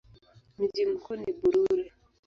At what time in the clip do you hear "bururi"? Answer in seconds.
1.33-1.91